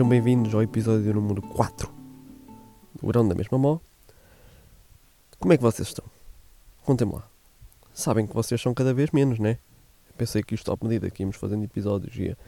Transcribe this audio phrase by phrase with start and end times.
[0.00, 1.92] Sejam bem-vindos ao episódio número 4
[2.94, 3.78] do Grão da Mesma Mó.
[5.38, 6.06] Como é que vocês estão?
[6.86, 7.28] Contem-me lá.
[7.92, 9.58] Sabem que vocês são cada vez menos, né?
[10.16, 12.38] Pensei que isto, à medida que íamos fazendo episódios, ia,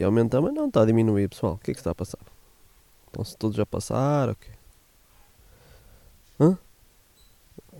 [0.00, 1.56] ia aumentar, mas não, está a diminuir, pessoal.
[1.56, 2.20] O que é que está a passar?
[3.08, 4.30] Estão-se todos a passar?
[4.30, 4.52] O quê?
[6.40, 6.56] Hã?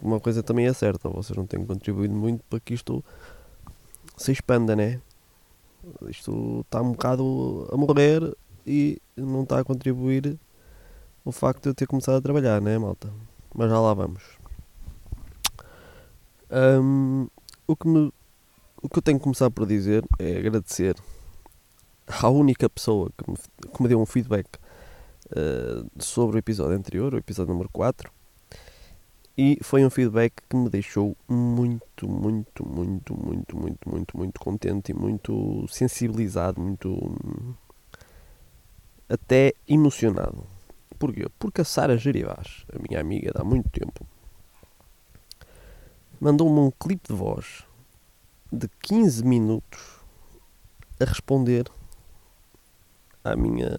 [0.02, 3.02] Uma coisa também é certa, vocês não têm contribuído muito para que isto
[4.18, 5.00] se expanda, né?
[6.10, 8.36] Isto está um bocado a morrer
[8.66, 10.38] e não está a contribuir
[11.24, 13.12] o facto de eu ter começado a trabalhar, né, malta?
[13.54, 14.22] Mas já lá vamos.
[16.50, 17.28] Hum,
[17.66, 18.12] o, que me,
[18.82, 20.96] o que eu tenho que começar por dizer é agradecer
[22.06, 24.46] à única pessoa que me, que me deu um feedback
[25.30, 28.12] uh, sobre o episódio anterior, o episódio número 4.
[29.36, 34.92] E foi um feedback que me deixou muito, muito, muito, muito, muito, muito, muito contente
[34.92, 36.88] e muito sensibilizado, muito.
[39.08, 40.46] Até emocionado.
[40.98, 41.26] Porquê?
[41.38, 44.06] Porque a Sara Gerivás, a minha amiga de há muito tempo,
[46.20, 47.64] mandou-me um clipe de voz
[48.50, 50.00] de 15 minutos
[51.00, 51.68] a responder
[53.22, 53.78] à minha,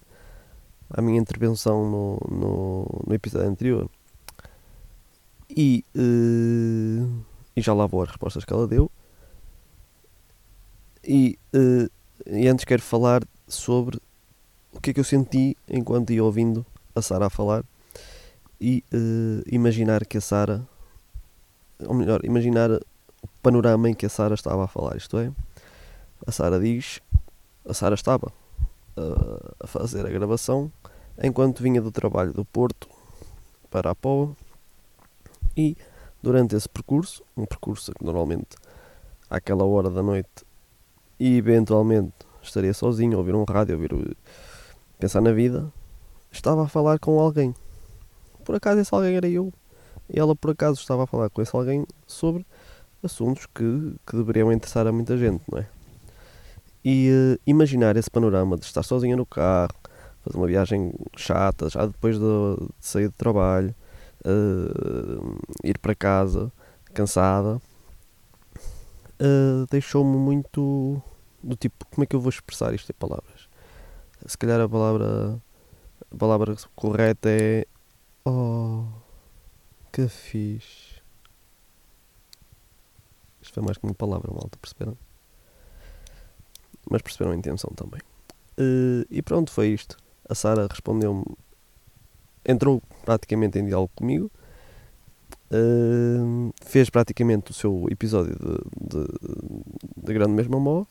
[0.89, 3.89] à minha intervenção no, no, no episódio anterior.
[5.49, 7.23] E, uh,
[7.55, 8.91] e já lá vou as respostas que ela deu.
[11.03, 11.89] E, uh,
[12.25, 13.99] e antes quero falar sobre
[14.75, 17.63] o que é que eu senti enquanto ia ouvindo a Sara a falar
[18.59, 20.67] e uh, imaginar que a Sara,
[21.79, 24.95] ou melhor, imaginar o panorama em que a Sara estava a falar.
[24.95, 25.31] Isto é,
[26.25, 26.99] a Sara diz,
[27.67, 28.31] a Sara estava
[29.59, 30.71] a fazer a gravação
[31.21, 32.87] enquanto vinha do trabalho do Porto
[33.69, 34.35] para a Póvoa
[35.55, 35.75] e
[36.21, 38.55] durante esse percurso, um percurso que normalmente
[39.29, 40.45] àquela hora da noite
[41.19, 44.17] e eventualmente estaria sozinho, a ouvir um rádio, a ouvir,
[45.00, 45.72] pensar na vida,
[46.31, 47.53] estava a falar com alguém.
[48.44, 49.53] Por acaso esse alguém era eu.
[50.09, 52.45] E ela por acaso estava a falar com esse alguém sobre
[53.03, 55.67] assuntos que, que deveriam interessar a muita gente, não é?
[56.83, 59.73] E uh, imaginar esse panorama de estar sozinha no carro,
[60.23, 62.25] fazer uma viagem chata, já depois de,
[62.79, 63.73] de sair do trabalho,
[64.25, 66.51] uh, ir para casa
[66.94, 67.59] cansada,
[69.19, 71.01] uh, deixou-me muito
[71.44, 73.34] do tipo, como é que eu vou expressar isto em palavras?
[74.25, 75.41] Se calhar a palavra,
[76.12, 77.66] a palavra correta é
[78.28, 78.86] Oh,
[79.91, 81.02] que fixe.
[83.40, 84.97] Isto foi mais que uma palavra, malta, perceberam?
[86.90, 88.02] Mas perceberam a intenção também.
[88.58, 89.97] Uh, e pronto, foi isto.
[90.28, 91.24] A Sara respondeu-me
[92.46, 94.31] entrou praticamente em diálogo comigo,
[95.52, 99.07] uh, fez praticamente o seu episódio de, de,
[99.97, 100.86] de Grande Mesmo Mó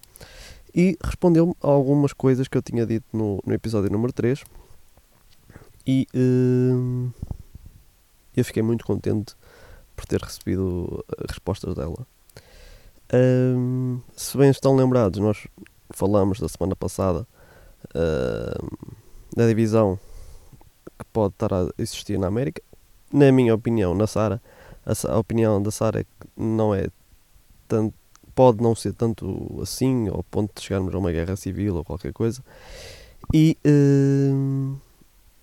[0.74, 4.42] e respondeu-me a algumas coisas que eu tinha dito no, no episódio número 3
[5.86, 7.12] e uh,
[8.36, 9.34] eu fiquei muito contente
[9.94, 12.06] por ter recebido respostas dela.
[13.12, 15.46] Uh, se bem estão lembrados, nós
[15.90, 17.26] falamos da semana passada
[17.94, 18.88] uh,
[19.36, 19.98] da divisão
[20.98, 22.62] que pode estar a existir na América.
[23.12, 24.42] Na minha opinião, na Sara,
[24.84, 26.06] a, a, opinião da Sara é
[26.36, 26.88] não é
[27.68, 27.94] tanto,
[28.34, 32.12] pode não ser tanto assim, ao ponto de chegarmos a uma guerra civil ou qualquer
[32.12, 32.42] coisa.
[33.32, 34.76] E uh,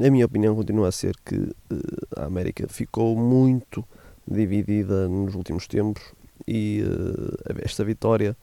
[0.06, 1.56] a minha opinião continua a ser que uh,
[2.18, 3.84] a América ficou muito
[4.28, 6.04] dividida nos últimos tempos
[6.48, 8.36] e uh, esta vitória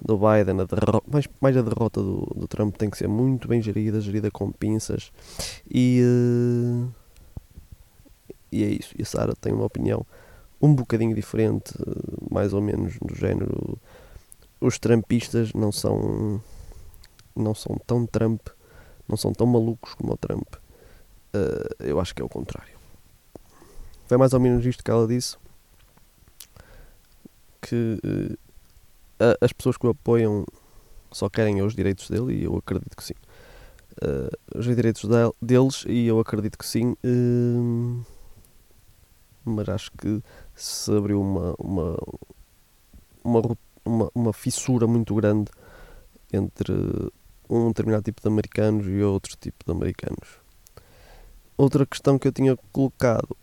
[0.00, 3.62] do Biden, a mais, mais a derrota do, do Trump tem que ser muito bem
[3.62, 5.10] gerida, gerida com pinças.
[5.70, 6.02] E,
[8.52, 8.94] e é isso.
[8.98, 10.04] E a Sara tem uma opinião
[10.60, 11.74] um bocadinho diferente,
[12.30, 13.78] mais ou menos do género.
[14.60, 16.40] Os Trumpistas não são,
[17.36, 18.48] não são tão Trump,
[19.08, 20.54] não são tão malucos como o Trump.
[21.34, 22.74] Uh, eu acho que é o contrário.
[24.06, 25.36] Foi mais ou menos isto que ela disse.
[27.60, 28.38] Que uh,
[29.40, 30.46] as pessoas que o apoiam
[31.10, 33.14] só querem os direitos dele e eu acredito que sim.
[34.02, 36.96] Uh, os direitos de, deles e eu acredito que sim.
[39.44, 40.22] Mas acho que
[40.54, 41.96] se abriu uma, uma,
[43.22, 45.50] uma, uma, uma fissura muito grande
[46.32, 46.72] entre
[47.48, 50.44] um determinado tipo de americanos e outro tipo de americanos.
[51.56, 53.36] Outra questão que eu tinha colocado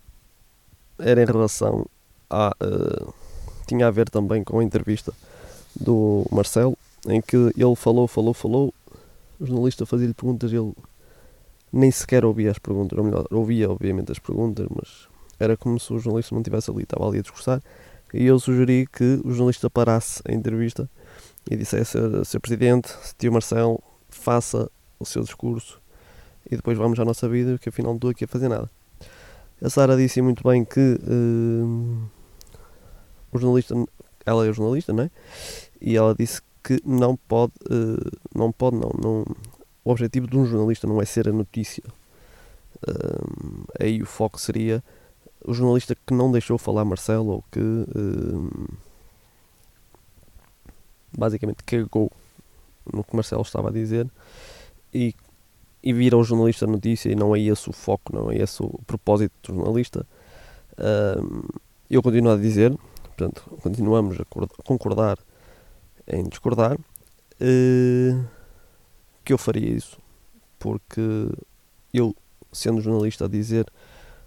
[0.98, 1.86] era em relação
[2.28, 2.54] a.
[2.62, 3.12] Uh,
[3.66, 5.14] tinha a ver também com a entrevista
[5.74, 6.76] do Marcelo,
[7.08, 8.74] em que ele falou, falou, falou,
[9.40, 10.74] o jornalista fazia-lhe perguntas e ele
[11.72, 15.08] nem sequer ouvia as perguntas, ou melhor, ouvia obviamente as perguntas, mas
[15.42, 17.62] era como se o jornalista não estivesse ali, estava ali a discursar,
[18.14, 20.88] e eu sugeri que o jornalista parasse a entrevista
[21.50, 22.40] e dissesse, Sr.
[22.40, 25.80] Presidente, tio Marcelo, faça o seu discurso
[26.50, 28.70] e depois vamos à nossa vida, que afinal não estou aqui a fazer nada.
[29.60, 32.10] A Sara disse muito bem que uh,
[33.32, 33.74] o jornalista,
[34.26, 35.10] ela é jornalista, não é?
[35.80, 39.24] E ela disse que não pode, uh, não pode, não, não,
[39.84, 41.84] o objetivo de um jornalista não é ser a notícia.
[42.86, 44.82] Uh, aí o foco seria
[45.44, 47.60] o jornalista que não deixou falar Marcelo ou que
[51.16, 52.10] basicamente cagou
[52.92, 54.08] no que Marcelo estava a dizer
[54.92, 55.14] e
[55.82, 58.62] e vir ao jornalista a notícia e não é esse o foco, não é esse
[58.62, 60.06] o propósito do jornalista.
[61.90, 62.72] eu continuo a dizer,
[63.02, 64.24] portanto, continuamos a
[64.62, 65.18] concordar
[66.06, 68.24] em discordar, uh,
[69.24, 69.98] que eu faria isso,
[70.58, 71.00] porque
[71.92, 72.14] eu,
[72.52, 73.66] sendo jornalista, a dizer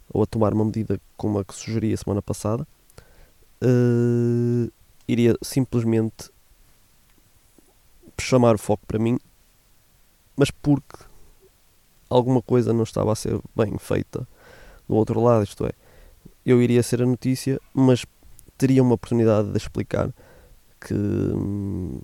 [0.09, 2.67] ou a tomar uma medida como a que sugeri a semana passada,
[3.63, 4.71] uh,
[5.07, 6.29] iria simplesmente
[8.19, 9.19] chamar o foco para mim,
[10.35, 10.97] mas porque
[12.09, 14.27] alguma coisa não estava a ser bem feita
[14.87, 15.71] do outro lado, isto é,
[16.45, 18.05] eu iria ser a notícia, mas
[18.57, 20.13] teria uma oportunidade de explicar
[20.79, 21.99] que hum,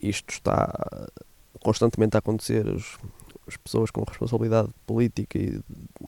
[0.00, 0.72] isto está
[1.60, 2.96] constantemente a acontecer, os,
[3.46, 5.60] as pessoas com responsabilidade política e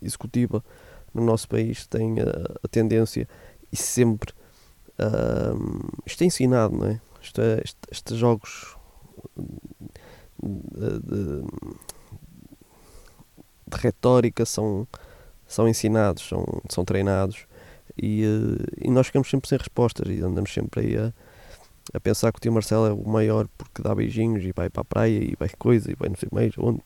[0.03, 0.65] executiva
[1.19, 2.25] no nosso país têm a,
[2.63, 3.29] a tendência
[3.73, 4.33] e sempre
[4.99, 7.01] uh, isto é ensinado, não é?
[7.21, 8.77] Isto é este, estes jogos
[10.43, 11.43] de, de,
[13.67, 14.87] de retórica são,
[15.47, 17.47] são ensinados, são, são treinados
[17.97, 21.13] e, eh, e nós ficamos sempre sem respostas e andamos sempre aí a,
[21.93, 24.83] a pensar que o tio Marcelo é o maior porque dá beijinhos e vai para
[24.83, 26.81] a praia e vai coisa e vai não sei mais onde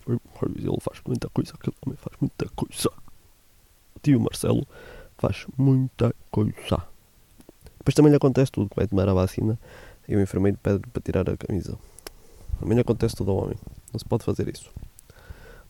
[0.57, 2.91] ele faz muita coisa, aquele homem faz muita coisa.
[4.03, 4.67] Tio Marcelo
[5.17, 6.83] faz muita coisa.
[7.79, 9.59] Depois também lhe acontece tudo, vai tomar a vacina
[10.09, 11.79] e o enfermeiro pede para tirar a camisa.
[12.59, 13.57] Também lhe acontece tudo ao homem.
[13.93, 14.71] Não se pode fazer isso.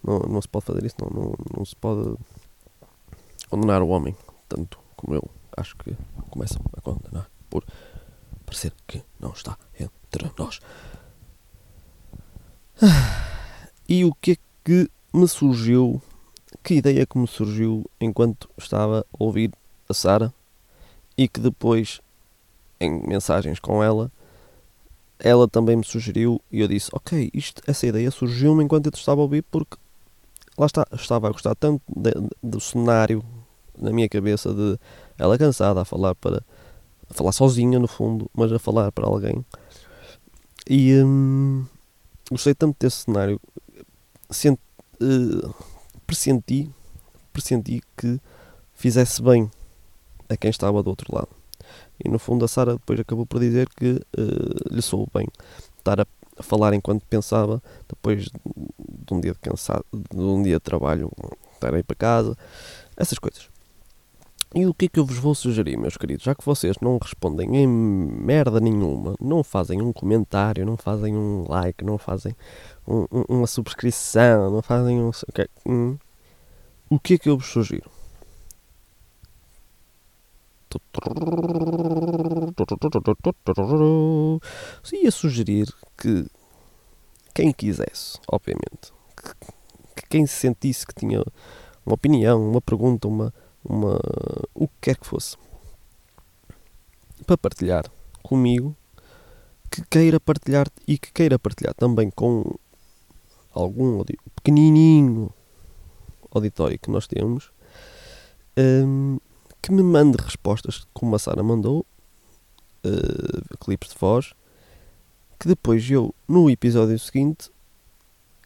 [0.03, 2.17] Não, não se pode fazer isso, não, não, não se pode
[3.49, 4.17] condenar o homem,
[4.49, 5.23] tanto como eu
[5.57, 5.97] acho que
[6.31, 7.65] começam a condenar por
[8.45, 10.61] parecer que não está entre nós.
[13.89, 16.03] E o que é que me surgiu?
[16.63, 19.53] Que ideia que me surgiu enquanto estava a ouvir
[19.89, 20.33] a Sara
[21.17, 22.01] e que depois,
[22.81, 24.11] em mensagens com ela,
[25.19, 29.21] ela também me sugeriu e eu disse: Ok, isto, essa ideia surgiu-me enquanto eu estava
[29.21, 29.77] a ouvir porque
[30.57, 33.25] lá está, estava a gostar tanto de, de, do cenário
[33.79, 34.79] na minha cabeça de
[35.19, 36.43] ela cansada a falar para
[37.09, 39.45] a falar sozinha no fundo, mas a falar para alguém.
[40.69, 41.67] E hum,
[42.31, 43.41] gostei tanto desse cenário,
[44.31, 44.59] Sent,
[45.01, 45.55] uh,
[46.13, 46.71] pressenti,
[47.33, 48.21] pressenti que
[48.75, 49.51] fizesse bem
[50.29, 51.31] a quem estava do outro lado.
[52.05, 55.27] E no fundo a Sara depois acabou por dizer que uh, lhe soube bem
[55.79, 56.07] estar a
[56.43, 61.11] falar enquanto pensava, depois de um dia de cansado, de um dia de trabalho,
[61.55, 62.37] estar aí para casa,
[62.95, 63.49] essas coisas.
[64.55, 66.25] E o que é que eu vos vou sugerir, meus queridos?
[66.25, 71.47] Já que vocês não respondem em merda nenhuma, não fazem um comentário, não fazem um
[71.49, 72.37] like, não fazem
[72.87, 75.11] um, um, uma subscrição, não fazem um.
[75.31, 75.97] Okay, hum,
[76.91, 77.91] o que é que eu vos sugiro?
[84.93, 86.27] ia sugerir que
[87.35, 89.35] quem quisesse, obviamente, que,
[89.97, 91.25] que, quem se sentisse que tinha
[91.87, 93.33] uma opinião, uma pergunta, uma,
[93.65, 93.99] uma
[94.55, 95.37] o que quer que fosse,
[97.27, 97.85] para partilhar
[98.23, 98.77] comigo,
[99.71, 102.55] que queira partilhar e que queira partilhar também com
[103.53, 104.05] algum
[104.37, 105.31] pequenininho
[106.31, 107.51] auditório que nós temos,
[108.57, 109.19] um,
[109.61, 111.87] que me mande respostas como a Sara mandou,
[112.85, 114.35] uh, clipes de voz,
[115.39, 117.51] que depois eu, no episódio seguinte,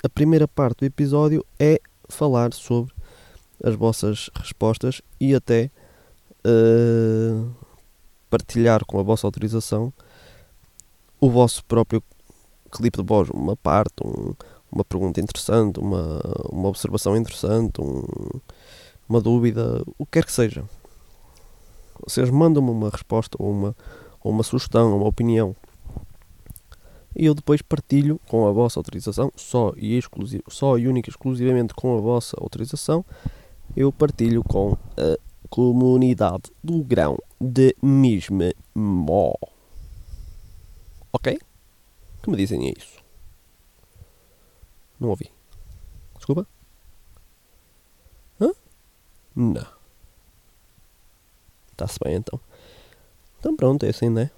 [0.03, 2.93] a primeira parte do episódio é falar sobre
[3.63, 5.71] as vossas respostas e até
[6.47, 7.51] uh,
[8.31, 9.93] partilhar com a vossa autorização
[11.21, 12.03] o vosso próprio
[12.71, 14.35] clipe de voz, uma parte, um,
[14.71, 16.21] uma pergunta interessante, uma,
[16.51, 18.05] uma observação interessante, um,
[19.09, 20.65] uma dúvida, o que quer que seja.
[22.07, 23.77] Vocês mandam-me uma resposta ou uma,
[24.23, 25.57] ou uma sugestão, uma opinião.
[27.15, 31.73] E eu depois partilho com a vossa autorização, só e, exclusivo, só e única exclusivamente
[31.73, 33.05] com a vossa autorização,
[33.77, 35.19] eu partilho com a
[35.51, 39.35] comunidade do grão de Mismó.
[41.13, 41.39] Ok?
[42.23, 42.99] Que me dizem é isso?
[44.99, 45.31] Não ouvi.
[46.17, 46.47] Desculpa?
[48.41, 48.51] Hã?
[49.35, 49.67] Não.
[51.73, 52.41] Está-se bem então.
[53.39, 54.31] Então pronto, é assim, né?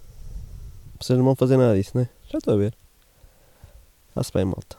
[1.00, 2.09] Vocês não vão fazer nada disso, né?
[2.28, 2.76] Já estou a ver.
[4.09, 4.76] Está-se bem, malta.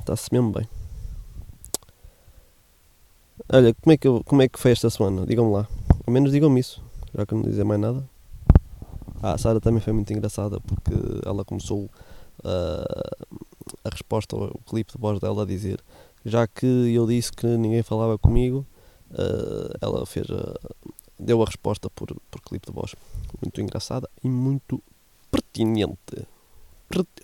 [0.00, 0.66] Está-se mesmo bem.
[3.56, 5.24] Olha, como é, que eu, como é que foi esta semana?
[5.24, 5.68] Digam-me lá.
[6.04, 6.82] Ao menos digam-me isso,
[7.16, 8.04] já que não dizem mais nada.
[9.22, 10.92] Ah, a Sara também foi muito engraçada porque
[11.24, 13.26] ela começou uh,
[13.84, 15.80] a resposta ao clipe de voz dela a dizer
[16.24, 18.66] já que eu disse que ninguém falava comigo,
[19.12, 20.58] uh, ela fez a,
[21.16, 22.96] deu a resposta por, por clipe de voz.
[23.40, 24.82] Muito engraçada e muito
[25.30, 26.26] pertinente.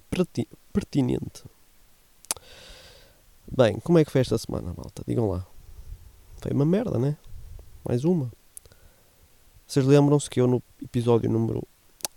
[0.08, 1.42] Perti, pertinente.
[3.50, 5.02] Bem, como é que foi esta semana, malta?
[5.04, 5.44] Digam lá.
[6.40, 7.18] Foi uma merda, né?
[7.86, 8.32] Mais uma.
[9.66, 11.62] Vocês lembram-se que eu no episódio número.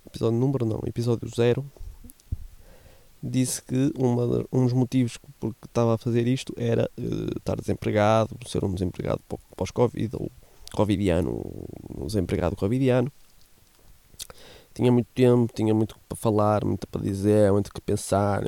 [0.08, 1.66] Episódio número não, episódio zero
[3.22, 8.38] disse que uma, um dos motivos porque estava a fazer isto era uh, estar desempregado,
[8.46, 9.22] ser um desempregado
[9.56, 10.30] pós-Covid ou
[10.74, 11.42] covidiano,
[11.98, 13.12] um desempregado covidiano.
[14.74, 18.44] Tinha muito tempo, tinha muito para falar, muito para dizer, muito que pensar.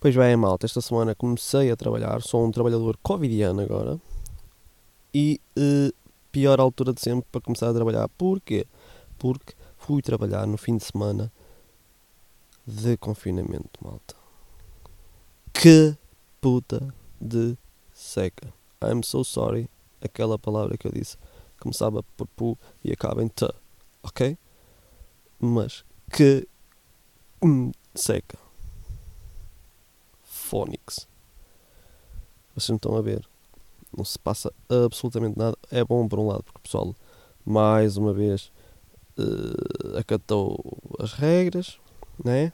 [0.00, 4.00] Pois bem, malta, esta semana comecei a trabalhar, sou um trabalhador covidiano agora.
[5.12, 5.94] E uh,
[6.32, 8.08] pior altura de sempre para começar a trabalhar.
[8.16, 8.66] Porquê?
[9.18, 11.30] Porque fui trabalhar no fim de semana
[12.66, 14.16] de confinamento, malta.
[15.52, 15.94] Que
[16.40, 17.54] puta de
[17.92, 18.54] seca.
[18.82, 19.68] I'm so sorry.
[20.00, 21.18] Aquela palavra que eu disse
[21.60, 23.46] começava por pu e acaba em t,
[24.02, 24.38] ok?
[25.38, 26.48] Mas que
[27.94, 28.49] seca.
[30.50, 31.06] Phonics.
[32.54, 33.24] Vocês não estão a ver.
[33.96, 35.56] Não se passa absolutamente nada.
[35.70, 36.94] É bom por um lado, porque o pessoal,
[37.46, 38.50] mais uma vez,
[39.16, 40.60] uh, acatou
[40.98, 41.78] as regras,
[42.24, 42.52] né?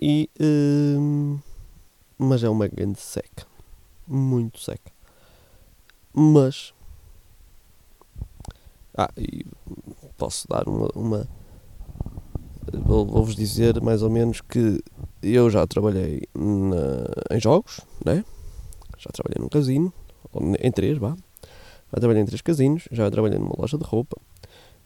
[0.00, 1.40] E, uh,
[2.16, 3.44] mas é uma grande seca.
[4.06, 4.92] Muito seca.
[6.14, 6.72] Mas.
[8.96, 9.44] Ah, e
[10.16, 10.88] posso dar uma.
[10.94, 11.28] uma
[12.72, 14.80] Vou-vos dizer mais ou menos que
[15.34, 18.24] eu já trabalhei na, em jogos, né?
[18.98, 19.92] Já trabalhei num casino,
[20.60, 21.16] em três, vá.
[21.92, 24.16] Já trabalhei em três casinos, já trabalhei numa loja de roupa,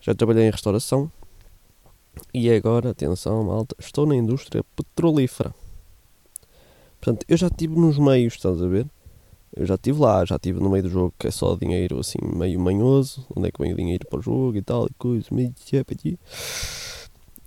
[0.00, 1.10] já trabalhei em restauração,
[2.34, 5.54] e agora, atenção, malta, estou na indústria petrolífera.
[7.00, 8.86] Portanto, eu já estive nos meios, estás a ver?
[9.56, 12.18] Eu já estive lá, já estive no meio do jogo que é só dinheiro assim,
[12.22, 15.30] meio manhoso, onde é que vem o dinheiro para o jogo e tal, e coisas,
[15.30, 15.52] meio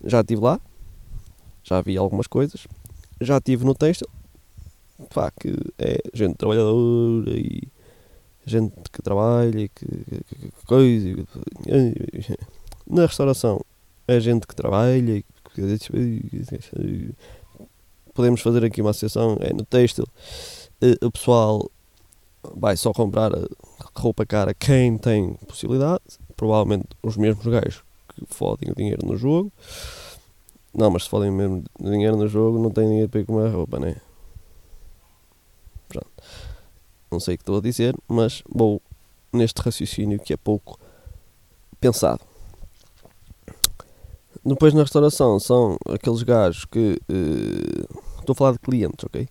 [0.04, 0.60] Já estive lá,
[1.64, 2.68] já vi algumas coisas,
[3.24, 4.08] já estive no texto,
[5.14, 7.64] pá, que é gente trabalhadora e
[8.46, 11.26] gente que trabalha e que, que, que coisa.
[12.88, 13.62] Na restauração
[14.08, 15.24] a gente que trabalha.
[18.14, 20.06] Podemos fazer aqui uma associação, é no têxtil.
[20.82, 21.70] Eh, o pessoal
[22.56, 23.32] vai só comprar
[23.96, 26.02] roupa cara quem tem possibilidade.
[26.36, 29.52] Provavelmente os mesmos gajos que fodem o dinheiro no jogo.
[30.74, 33.80] Não, mas se fodem mesmo dinheiro no jogo, não tem dinheiro para ir comer roupa,
[33.80, 33.96] né?
[35.88, 36.10] Pronto.
[37.12, 38.82] Não sei o que estou a dizer, mas vou
[39.32, 40.80] neste raciocínio que é pouco
[41.80, 42.22] pensado.
[44.44, 47.00] Depois na restauração são aqueles gajos que.
[47.10, 49.28] Uh, estou a falar de clientes, ok?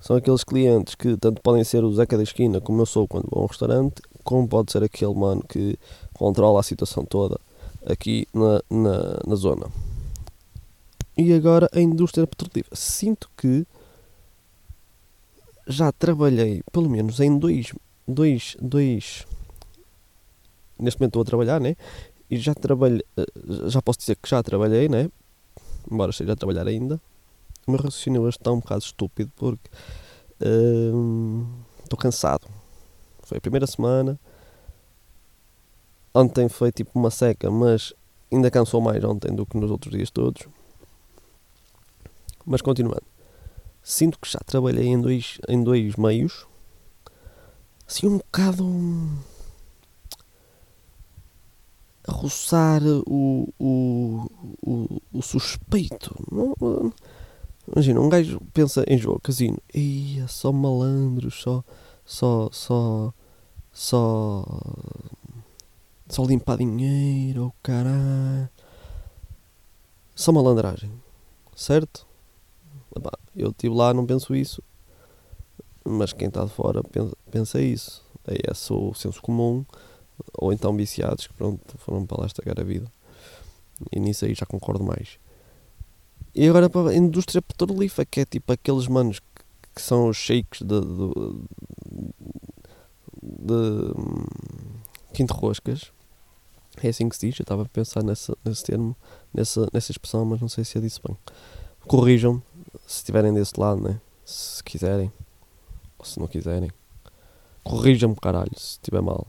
[0.00, 3.26] São aqueles clientes que tanto podem ser o Zeca da esquina, como eu sou quando
[3.30, 5.78] vou a um restaurante, como pode ser aquele mano que
[6.12, 7.40] controla a situação toda
[7.86, 9.66] aqui na, na, na zona.
[11.16, 12.74] E agora a indústria petrolífera.
[12.74, 13.66] Sinto que
[15.66, 17.72] já trabalhei pelo menos em dois,
[18.06, 19.26] dois, dois.
[20.78, 21.76] Neste momento estou a trabalhar, né?
[22.30, 23.26] e já trabalhei, eh,
[23.68, 25.10] já posso dizer que já trabalhei, né?
[25.90, 27.00] Embora esteja a trabalhar ainda.
[27.66, 29.70] O meu raciocínio hoje está um bocado estúpido porque
[30.44, 31.46] hum,
[31.82, 32.46] estou cansado.
[33.22, 34.18] Foi a primeira semana.
[36.14, 37.92] Ontem foi tipo uma seca, mas
[38.32, 40.46] ainda cansou mais ontem do que nos outros dias todos.
[42.44, 43.04] Mas continuando.
[43.82, 46.46] Sinto que já trabalhei em dois, em dois meios.
[47.86, 48.64] Assim um bocado
[52.06, 54.30] a roçar o, o,
[54.62, 56.14] o, o suspeito.
[56.30, 56.54] Não,
[57.70, 61.64] imagina, um gajo pensa em jogo, casino, ia só malandros, só,
[62.04, 63.12] só, só,
[63.72, 64.44] só,
[66.08, 68.48] só limpar dinheiro, caralho.
[70.14, 70.92] Só malandragem,
[71.56, 72.06] certo?
[73.36, 74.62] Eu estive lá, não penso isso,
[75.84, 78.04] mas quem está de fora pensa, pensa isso.
[78.26, 79.64] É esse o senso comum
[80.34, 82.90] ou então viciados que pronto, foram para lá estragar a vida.
[83.92, 85.18] E nisso aí já concordo mais.
[86.34, 89.26] E agora para a indústria petrolífera, que é tipo aqueles manos que,
[89.74, 91.12] que são os shakes de, de,
[93.22, 93.94] de,
[95.12, 95.92] quinto roscas.
[96.82, 98.96] É assim que se diz, eu estava a pensar nesse termo,
[99.32, 101.16] nessa, nessa expressão, mas não sei se é disso bem.
[101.86, 102.42] Corrijam-me,
[102.86, 104.00] se estiverem desse lado, né?
[104.24, 105.12] Se quiserem.
[105.98, 106.70] Ou se não quiserem.
[107.62, 109.26] Corrijam-me, caralho, se estiver mal.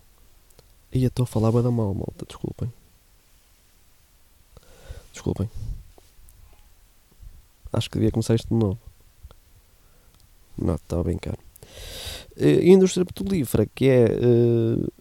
[0.92, 2.72] Eu estou a falar da mal, malta, desculpem.
[5.12, 5.50] Desculpem.
[7.72, 8.80] Acho que devia começar isto de novo.
[10.58, 11.38] Não, estava a brincar.
[12.38, 14.94] Uh, indústria petrolífera, que é uh,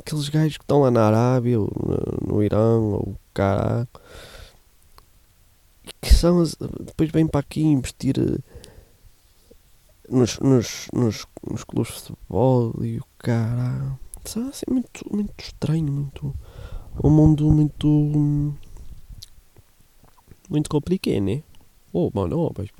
[0.00, 4.27] aqueles gajos que estão lá na Arábia, ou no, no Irão, ou e
[6.00, 6.42] que são,
[6.80, 8.42] depois vêm para aqui investir uh,
[10.08, 13.98] nos, nos, nos, nos clubes de futebol e o cara.
[14.24, 16.34] Sabe assim, muito, muito estranho, muito.
[17.02, 18.54] Um mundo muito.
[20.48, 21.42] Muito complicado, né?
[21.92, 22.70] Oh, mano, oh, mas.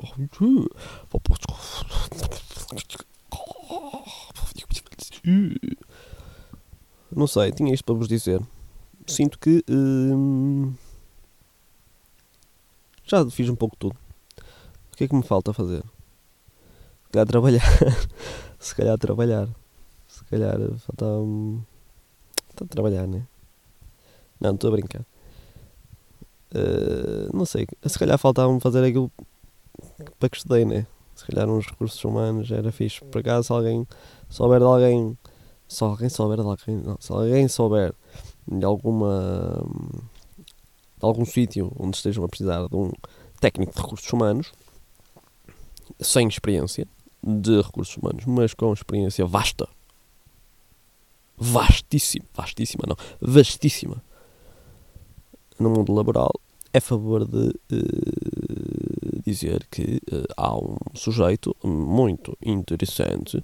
[7.15, 8.41] Não sei, tinha isto para vos dizer.
[9.07, 9.65] Sinto que.
[9.69, 10.75] Hum,
[13.09, 13.97] já fiz um pouco tudo.
[14.93, 15.83] O que é que me falta fazer?
[17.07, 17.63] Se calhar trabalhar.
[18.59, 19.49] Se calhar trabalhar.
[20.07, 21.05] Se calhar falta.
[21.07, 21.63] Um,
[22.55, 23.27] falta trabalhar, né?
[24.41, 25.05] Não, estou a brincar.
[26.55, 27.67] Uh, não sei.
[27.85, 29.11] Se calhar faltava-me fazer aquilo
[30.19, 30.87] para que estudei, né?
[31.15, 33.05] Se calhar uns recursos humanos era fixe.
[33.05, 33.87] Por acaso, se alguém
[34.29, 35.19] souber de alguém.
[35.67, 36.77] Se alguém souber de alguém.
[36.77, 37.95] Não, se alguém souber
[38.47, 39.65] de alguma.
[40.99, 42.93] De algum sítio onde estejam a precisar de um
[43.41, 44.53] técnico de recursos humanos
[46.01, 46.87] sem experiência
[47.23, 49.69] de recursos humanos, mas com experiência vasta.
[51.37, 54.03] Vastíssima, vastíssima não, vastíssima
[55.59, 56.33] no mundo laboral,
[56.73, 63.43] é a favor de uh, dizer que uh, há um sujeito muito interessante,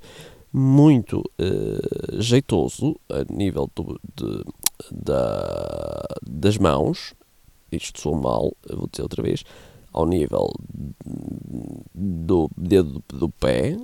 [0.53, 4.45] muito uh, jeitoso a nível do, de,
[4.91, 7.15] da, das mãos,
[7.77, 9.45] isto sou mal, vou dizer outra vez,
[9.93, 10.51] ao nível
[11.95, 13.77] do dedo do pé,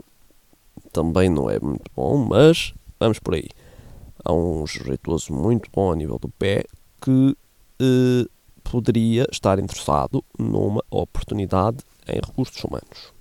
[0.93, 3.49] também não é muito bom, mas vamos por aí.
[4.25, 6.65] Há um jeitoso muito bom a nível do pé
[7.01, 7.37] que
[7.81, 8.29] eh,
[8.63, 13.13] poderia estar interessado numa oportunidade em recursos humanos.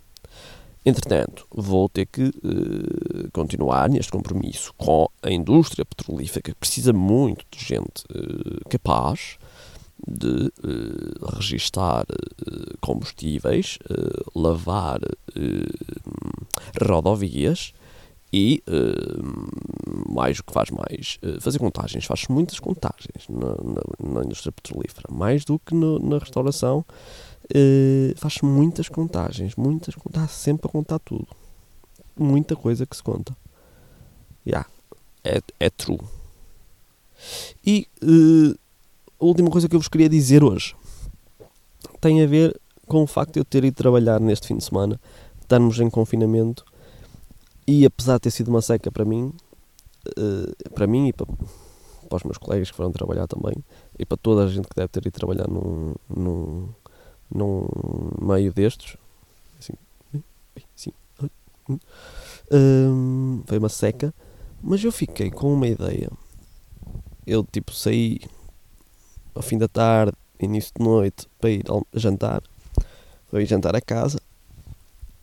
[0.85, 7.45] Entretanto, vou ter que uh, continuar neste compromisso com a indústria petrolífera, que precisa muito
[7.51, 9.37] de gente uh, capaz
[10.07, 12.05] de uh, registar
[12.81, 13.77] combustíveis,
[14.35, 14.99] lavar
[16.81, 17.73] rodovias
[18.31, 22.05] e, uh, mais o que faz mais, uh, fazer contagens.
[22.05, 26.85] Faz muitas contagens na, na, na, indústria petrolífera, mais do que no, na restauração.
[27.45, 31.27] Uh, faz muitas contagens, muitas, está sempre a contar tudo.
[32.15, 33.35] Muita coisa que se conta.
[34.45, 34.69] Yeah,
[35.23, 35.99] é, é true.
[37.65, 37.87] E
[39.19, 40.75] a última coisa que eu vos queria dizer hoje
[41.99, 44.99] tem a ver com o facto de eu ter ido trabalhar neste fim de semana,
[45.41, 46.65] estarmos em confinamento
[47.67, 49.31] e apesar de ter sido uma seca para mim,
[50.17, 53.53] uh, para mim e para, para, os meus colegas que foram trabalhar também,
[53.97, 56.69] e para toda a gente que deve ter ido trabalhar num, num,
[57.29, 57.67] num
[58.19, 58.97] meio destes,
[59.59, 59.73] assim,
[60.75, 60.93] sim,
[62.51, 64.13] um, foi uma seca,
[64.61, 66.09] mas eu fiquei com uma ideia.
[67.27, 68.19] Eu tipo saí
[69.39, 72.43] ao fim da tarde, início de noite, para ir jantar,
[73.31, 74.19] para ir jantar a casa,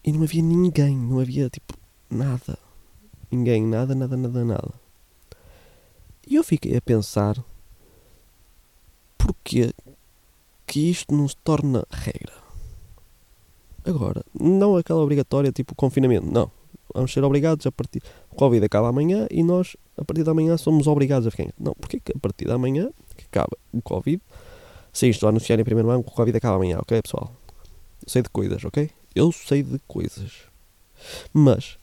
[0.03, 1.75] e não havia ninguém, não havia tipo
[2.09, 2.59] nada.
[3.31, 4.73] Ninguém, nada, nada, nada, nada.
[6.27, 7.37] E eu fiquei a pensar
[9.19, 9.75] porque
[10.67, 12.33] que isto não se torna regra.
[13.85, 16.51] Agora, não aquela obrigatória tipo confinamento, não.
[16.95, 18.03] Vamos ser obrigados a partir.
[18.31, 21.53] O Covid acaba amanhã e nós, a partir da manhã, somos obrigados a ficar.
[21.59, 22.91] Não, porque a partir da manhã
[23.31, 24.23] que acaba o Covid,
[24.93, 27.33] se isto anunciar em primeiro ano, o Covid acaba amanhã, ok, pessoal?
[28.03, 28.91] Eu sei de coisas, ok?
[29.15, 30.33] Eu sei de coisas.
[31.33, 31.79] Mas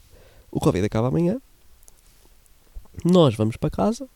[0.51, 1.39] o Covid acaba amanhã.
[3.05, 4.07] Nós vamos para casa.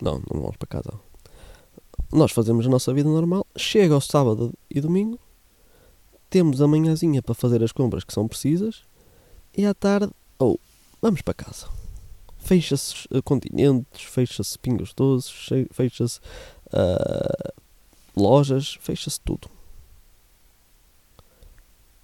[0.00, 0.92] Não, não vamos para casa.
[2.12, 3.46] Nós fazemos a nossa vida normal.
[3.56, 5.18] Chega ao sábado e domingo.
[6.30, 8.82] Temos a manhãzinha para fazer as compras que são precisas.
[9.56, 10.60] E à tarde, ou oh,
[11.00, 11.66] vamos para casa.
[12.48, 15.30] Fecha-se uh, continentes, fecha-se pingos doces,
[15.70, 16.18] fecha-se
[16.68, 17.52] uh,
[18.16, 19.50] lojas, fecha-se tudo.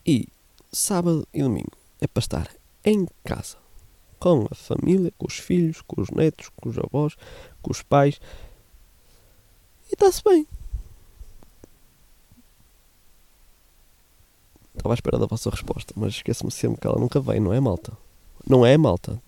[0.04, 0.28] E
[0.70, 2.50] sábado e domingo é para estar
[2.84, 3.56] em casa,
[4.20, 7.16] com a família, com os filhos, com os netos, com os avós,
[7.62, 8.20] com os pais.
[9.88, 10.46] E está-se bem.
[14.76, 17.60] Estava à espera da vossa resposta, mas esqueço-me sempre que ela nunca vem, não é,
[17.60, 17.96] malta?
[18.46, 19.18] Não é, malta?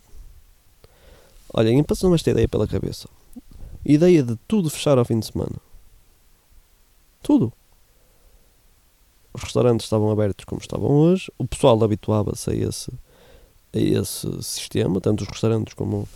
[1.59, 3.09] Olhem, passou-me esta ideia pela cabeça.
[3.83, 5.57] Ideia de tudo fechar ao fim de semana.
[7.23, 7.51] Tudo.
[9.33, 12.91] os restaurantes estavam abertos como estavam hoje, o pessoal habituava-se a esse,
[13.73, 16.07] a esse sistema, tanto os restaurantes como.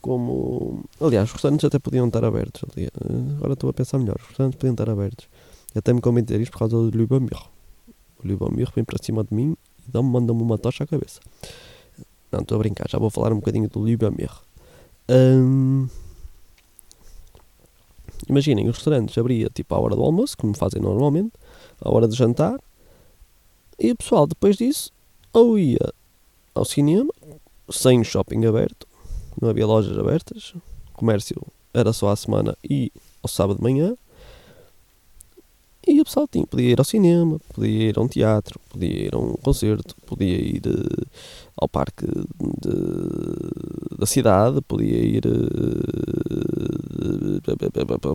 [0.00, 2.62] como aliás, os restaurantes até podiam estar abertos.
[3.38, 5.26] Agora estou a pensar melhor, os restaurantes podiam estar abertos.
[5.74, 7.36] Eu até me dizer isto por causa do Lubomir.
[8.22, 11.20] O Lubomir vem para cima de mim e dá-me, manda-me uma tocha à cabeça.
[12.30, 14.30] Não, estou a brincar, já vou falar um bocadinho do Lubomir.
[15.08, 15.88] Hum,
[18.28, 21.32] imaginem, os restaurantes abria tipo à hora do almoço, como fazem normalmente,
[21.80, 22.60] à hora de jantar,
[23.78, 24.92] e o pessoal depois disso
[25.32, 25.92] ou ia
[26.54, 27.12] ao cinema,
[27.70, 28.86] sem shopping aberto,
[29.40, 30.54] não havia lojas abertas,
[30.92, 31.40] comércio
[31.72, 33.96] era só à semana e ao sábado de manhã,
[35.86, 39.14] e o pessoal tinha, podia ir ao cinema, podia ir a um teatro, podia ir
[39.14, 41.06] a um concerto, podia ir uh,
[41.60, 45.88] ao parque de, da cidade, podia ir uh,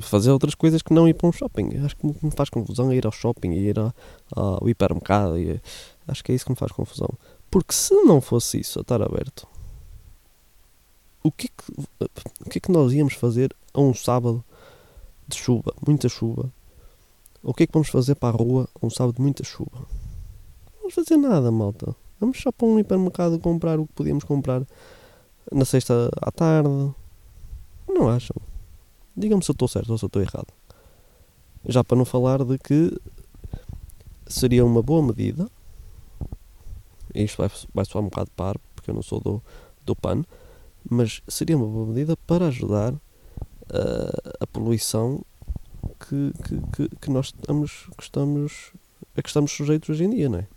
[0.01, 1.77] fazer outras coisas que não ir para um shopping.
[1.83, 3.75] Acho que me faz confusão ir ao shopping, ir
[4.35, 5.37] ao, hipermercado.
[5.37, 5.61] E,
[6.07, 7.09] acho que é isso que me faz confusão.
[7.51, 9.45] Porque se não fosse isso, a estar aberto,
[11.21, 11.71] o que, é que,
[12.45, 14.43] o que é que nós íamos fazer a um sábado
[15.27, 16.49] de chuva, muita chuva?
[17.41, 19.69] O que é que vamos fazer para a rua um sábado de muita chuva?
[19.75, 21.93] Não vamos fazer nada, malta.
[22.19, 24.63] Vamos só para um hipermercado comprar o que podíamos comprar
[25.51, 26.69] na sexta à tarde.
[27.87, 28.35] Não acham?
[29.15, 30.47] Digam-me se eu estou certo ou se eu estou errado.
[31.67, 32.97] Já para não falar de que
[34.27, 35.49] seria uma boa medida.
[37.13, 39.41] Isto vai, vai soar um bocado par, porque eu não sou do,
[39.85, 40.23] do PAN,
[40.89, 42.99] mas seria uma boa medida para ajudar uh,
[44.39, 45.23] a poluição
[45.99, 48.73] que, que, que, que nós estamos, que estamos,
[49.15, 50.47] a que estamos sujeitos hoje em dia, não é?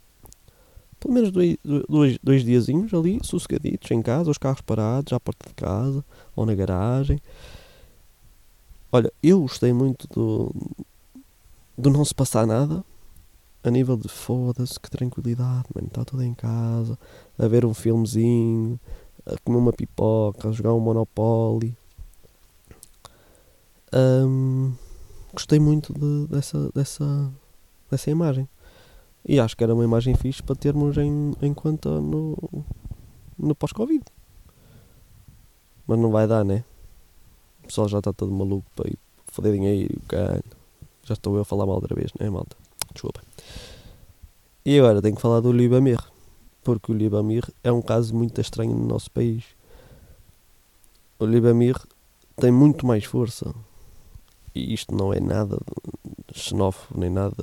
[1.06, 1.56] Pelo menos dois,
[1.88, 6.44] dois, dois diazinhos ali, sossegaditos, em casa, os carros parados, à porta de casa, ou
[6.44, 7.20] na garagem.
[8.90, 10.52] Olha, eu gostei muito do,
[11.78, 12.84] do não se passar nada,
[13.62, 16.98] a nível de foda-se, que tranquilidade, mano, está tudo em casa,
[17.38, 18.80] a ver um filmezinho,
[19.24, 21.72] a comer uma pipoca, a jogar um Monopoly.
[23.94, 24.72] Um,
[25.32, 27.32] gostei muito de, dessa, dessa,
[27.88, 28.48] dessa imagem.
[29.28, 32.36] E acho que era uma imagem fixe para termos em, em conta no,
[33.36, 34.04] no pós-Covid.
[35.86, 36.64] Mas não vai dar, né?
[37.62, 40.44] O pessoal já está todo maluco para ir foder dinheiro caralho.
[41.02, 42.56] Já estou eu a falar mal outra vez, né, malta?
[42.92, 43.20] Desculpa.
[44.64, 45.98] E agora tenho que falar do Libamir.
[46.62, 49.44] Porque o Libamir é um caso muito estranho no nosso país.
[51.18, 51.76] O Libamir
[52.36, 53.54] tem muito mais força
[54.54, 55.58] e isto não é nada
[56.40, 57.34] xenófobo, nem nada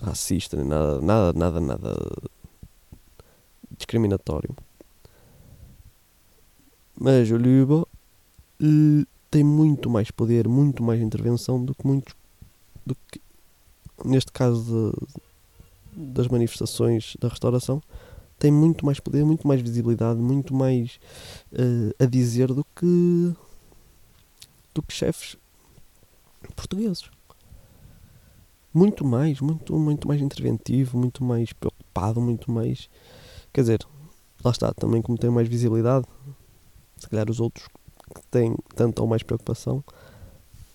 [0.00, 1.96] racista, nem nada, nada, nada, nada
[3.76, 4.54] discriminatório.
[6.98, 7.86] Mas o Luba
[8.62, 12.14] uh, tem muito mais poder, muito mais intervenção do que muitos,
[12.84, 13.20] do que,
[14.04, 14.92] neste caso
[15.94, 17.82] de, das manifestações da restauração,
[18.38, 20.98] tem muito mais poder, muito mais visibilidade, muito mais
[21.52, 23.34] uh, a dizer do que
[24.74, 25.36] do que chefes
[26.54, 27.10] portugueses.
[28.72, 32.88] Muito mais, muito, muito mais interventivo, muito mais preocupado, muito mais.
[33.52, 33.86] Quer dizer,
[34.44, 36.06] lá está, também como tem mais visibilidade,
[36.96, 37.66] se calhar os outros
[38.14, 39.82] que têm tanto ou mais preocupação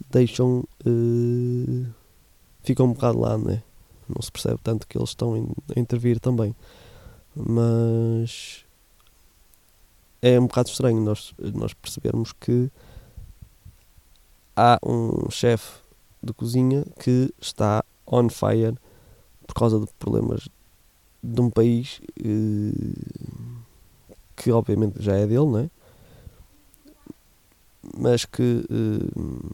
[0.10, 0.64] deixam.
[0.86, 1.86] Uh,
[2.64, 3.62] ficam um bocado lá, né?
[4.08, 6.56] Não se percebe tanto que eles estão a intervir também.
[7.36, 8.66] Mas
[10.22, 12.72] é um bocado estranho nós, nós percebermos que
[14.56, 15.85] há um chefe
[16.26, 18.76] de cozinha que está on fire
[19.46, 20.50] por causa de problemas
[21.24, 22.96] de um país eh,
[24.36, 25.70] que obviamente já é dele, não é?
[27.98, 29.52] Mas que eh,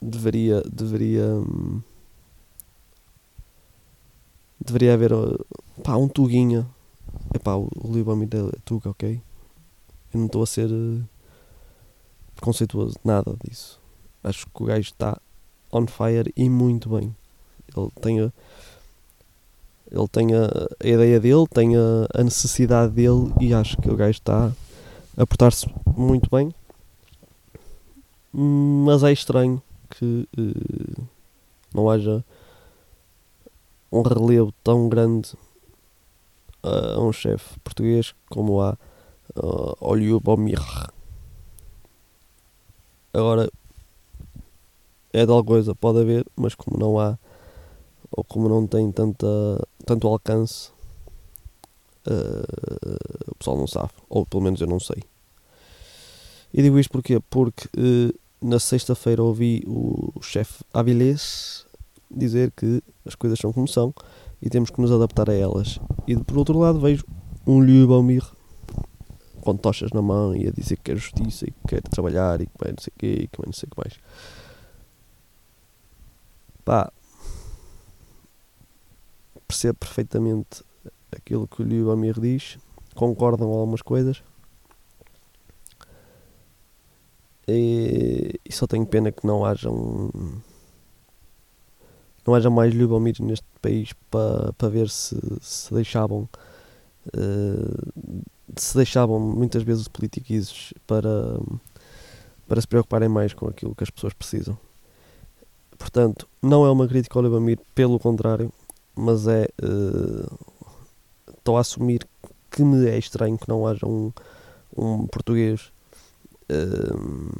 [0.00, 1.24] deveria deveria
[4.60, 5.10] deveria haver
[5.82, 6.66] pá, um tuguinha
[7.42, 9.20] pá, o Libomir é tuga, ok?
[10.12, 10.68] Eu não estou a ser
[12.34, 13.81] preconceituoso, nada disso.
[14.24, 15.18] Acho que o gajo está
[15.72, 17.14] on fire e muito bem.
[17.76, 18.32] Ele tem a,
[19.90, 20.46] ele tem a,
[20.80, 24.52] a ideia dele, tem a, a, necessidade dele e acho que o gajo está
[25.16, 26.54] a portar-se muito bem.
[28.32, 31.06] Mas é estranho que uh,
[31.74, 32.24] não haja
[33.90, 35.34] um relevo tão grande
[36.62, 38.76] a um chefe português como há
[39.36, 40.60] uh, Olho Bomir.
[43.12, 43.50] Agora,
[45.12, 47.18] é de alguma coisa, pode haver, mas como não há,
[48.10, 49.26] ou como não tem tanta,
[49.84, 50.70] tanto alcance,
[52.06, 55.02] uh, o pessoal não sabe, ou pelo menos eu não sei.
[56.52, 57.18] E digo isto porquê?
[57.30, 61.66] Porque uh, na sexta-feira ouvi o chefe Avilés
[62.10, 63.94] dizer que as coisas são como são
[64.40, 65.78] e temos que nos adaptar a elas.
[66.06, 67.04] E por outro lado vejo
[67.46, 68.24] um Lubomir
[69.40, 72.46] com tochas na mão e a dizer que quer justiça e que quer trabalhar e
[72.46, 73.94] que vai não sei o quê e que vai não sei o que mais.
[76.64, 76.92] Pá,
[79.46, 80.64] percebo perfeitamente
[81.14, 82.58] aquilo que o Lubomir diz,
[82.94, 84.22] concordam algumas coisas.
[87.46, 90.40] E, e, só tenho pena que não haja um,
[92.24, 96.28] não haja mais Lubomir neste país para pa ver se, se deixavam
[97.08, 98.22] uh,
[98.56, 101.10] se deixavam muitas vezes os politiquizos para,
[102.46, 104.56] para se preocuparem mais com aquilo que as pessoas precisam.
[105.82, 108.52] Portanto, não é uma crítica ao Lubomir, pelo contrário,
[108.94, 109.48] mas é.
[111.28, 112.06] Estou uh, a assumir
[112.48, 114.12] que me é estranho que não haja um,
[114.76, 115.72] um português.
[116.48, 117.32] Uh,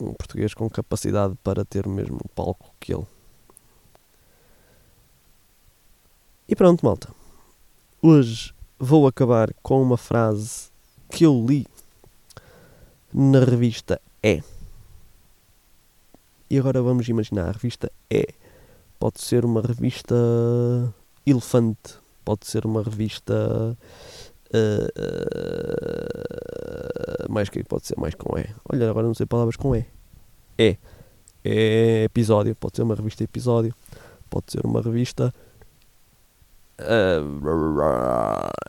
[0.00, 3.06] um português com capacidade para ter o mesmo palco que ele.
[6.48, 7.14] E pronto, malta.
[8.02, 10.68] Hoje vou acabar com uma frase
[11.08, 11.64] que eu li
[13.12, 14.42] na revista E.
[16.54, 18.28] E agora vamos imaginar, a revista E
[19.00, 20.14] pode ser uma revista
[21.26, 23.76] elefante, pode ser uma revista
[24.54, 24.88] uh,
[27.26, 28.46] uh, mais que pode ser mais com E.
[28.72, 29.84] Olha, agora não sei palavras com E.
[30.56, 30.78] E.
[31.44, 33.74] É episódio, pode ser uma revista episódio,
[34.30, 35.34] pode ser uma revista
[36.78, 37.50] Uh,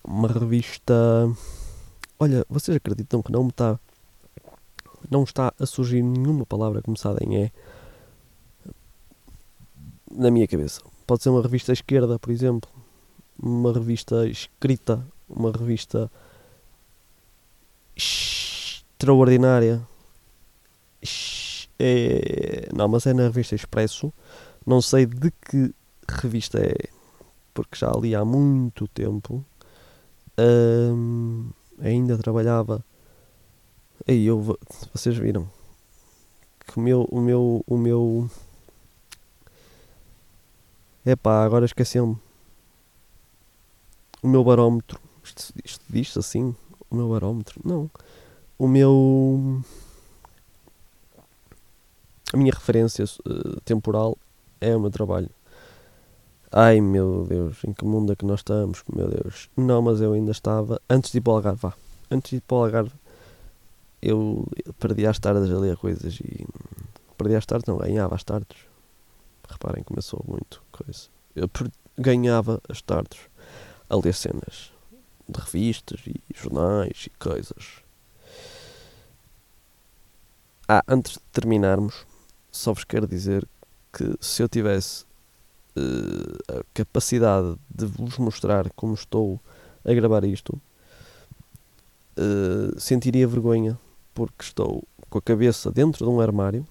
[0.04, 0.96] uma revista.
[2.20, 3.80] Olha, vocês acreditam que não está.
[5.08, 7.52] Não está a surgir nenhuma palavra começada em E
[10.12, 10.82] na minha cabeça.
[11.06, 12.70] Pode ser uma revista esquerda, por exemplo.
[13.42, 15.06] Uma revista escrita.
[15.30, 16.12] Uma revista
[17.96, 19.82] extraordinária.
[21.80, 22.70] É...
[22.74, 24.14] Não, mas é na revista Expresso.
[24.66, 25.74] Não sei de que
[26.08, 26.76] revista é
[27.56, 29.44] porque já ali há muito tempo
[30.38, 32.84] um, ainda trabalhava.
[34.08, 34.58] Aí eu
[34.94, 35.50] vocês viram
[36.68, 38.30] que o meu o meu o meu
[41.06, 42.18] epá, agora esqueci-me
[44.22, 46.56] o meu barómetro isto, isto diz assim
[46.90, 47.90] o meu barómetro não
[48.58, 49.62] o meu
[52.34, 54.18] a minha referência uh, temporal
[54.60, 55.30] é o meu trabalho
[56.58, 58.82] Ai meu Deus, em que mundo é que nós estamos?
[58.88, 59.50] Meu Deus.
[59.58, 60.80] Não, mas eu ainda estava.
[60.90, 61.74] Antes de ir para o Algarve, vá.
[62.10, 62.92] Antes de ir para o Algarve,
[64.02, 64.48] eu
[64.80, 66.48] perdi as tardes a ler coisas e.
[67.18, 68.58] Perdi as tardes, não, ganhava as tardes.
[69.50, 71.08] Reparem, começou muito coisa.
[71.36, 71.50] Eu
[71.98, 73.20] ganhava as tardes
[73.90, 74.72] a ler cenas
[75.28, 77.84] de revistas e jornais e coisas.
[80.68, 82.06] Ah, antes de terminarmos,
[82.52, 83.48] só vos quero dizer
[83.94, 85.06] que se eu tivesse
[85.76, 89.40] uh, a capacidade de vos mostrar como estou
[89.84, 90.60] a gravar isto,
[92.18, 93.78] uh, sentiria vergonha
[94.14, 96.68] porque estou com a cabeça dentro de um armário,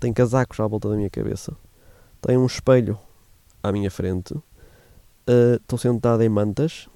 [0.00, 1.56] tenho casacos à volta da minha cabeça,
[2.20, 2.98] tenho um espelho
[3.66, 6.88] à minha frente, uh, estou sentado em mantas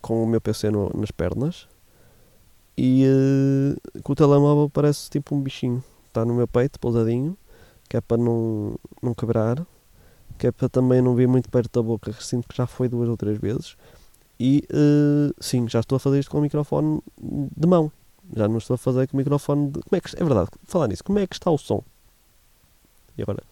[0.00, 1.66] com o meu PC no, nas pernas
[2.76, 5.82] e uh, com o telemóvel parece tipo um bichinho.
[6.06, 7.36] Está no meu peito, pousadinho,
[7.88, 9.66] que é para não, não quebrar
[10.38, 13.08] que é para também não vir muito perto da boca, sinto que já foi duas
[13.08, 13.76] ou três vezes.
[14.38, 17.90] E uh, sim, já estou a fazer isto com o microfone de mão.
[18.34, 19.80] Já não estou a fazer com o microfone de.
[19.80, 21.82] Como é que é verdade, falar nisso, como é que está o som?
[23.16, 23.42] E agora,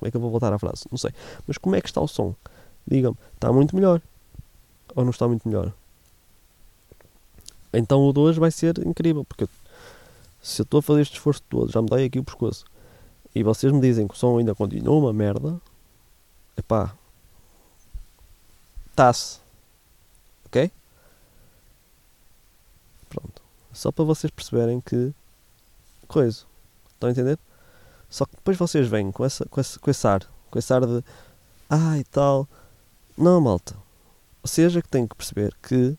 [0.00, 0.86] como é que eu vou voltar à frase?
[0.90, 1.12] Não sei.
[1.46, 2.34] Mas como é que está o som?
[2.86, 4.00] Digam-me, está muito melhor?
[4.96, 5.72] Ou não está muito melhor?
[7.72, 9.46] Então o de hoje vai ser incrível, porque
[10.42, 12.64] se eu estou a fazer este esforço todo, já me dei aqui o pescoço,
[13.34, 15.60] e vocês me dizem que o som ainda continua uma merda,
[16.56, 16.94] Epá.
[18.94, 19.38] Tá-se.
[20.46, 20.70] Ok?
[23.08, 23.42] Pronto.
[23.72, 25.14] Só para vocês perceberem que.
[26.08, 26.44] Coisa.
[26.92, 27.38] Estão a entender?
[28.10, 30.28] Só que depois vocês vêm com, essa, com, esse, com esse ar.
[30.50, 31.04] Com esse ar de.
[31.70, 32.48] Ah, e tal.
[33.16, 33.76] Não, malta.
[34.42, 35.96] Ou seja, que tem que perceber que.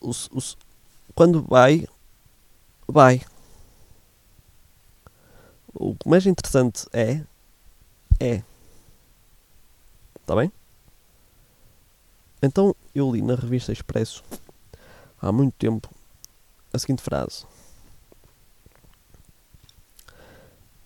[0.00, 0.56] Os, os,
[1.14, 1.86] quando vai.
[2.88, 3.20] Vai.
[5.74, 7.20] O mais interessante é.
[8.18, 8.42] É.
[10.20, 10.50] Está bem?
[12.42, 14.22] Então eu li na revista Expresso
[15.20, 15.90] há muito tempo
[16.72, 17.44] a seguinte frase: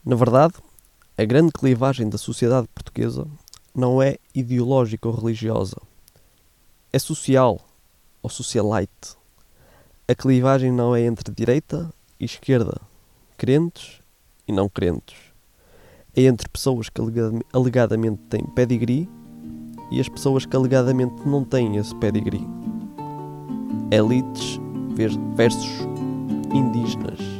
[0.08, 0.54] Na verdade,
[1.18, 3.26] a grande clivagem da sociedade portuguesa
[3.74, 5.76] não é ideológica ou religiosa,
[6.90, 7.60] é social
[8.22, 9.18] ou socialite.
[10.08, 12.80] A clivagem não é entre direita e esquerda,
[13.36, 14.00] crentes
[14.46, 15.18] e não crentes.
[16.16, 17.02] é entre pessoas que
[17.52, 19.06] alegadamente têm pedigree
[19.90, 22.48] e as pessoas que alegadamente não têm esse pedigree.
[23.90, 24.58] Elites
[25.36, 25.68] versus
[26.50, 27.37] indígenas.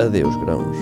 [0.00, 0.76] Adeus, grãos.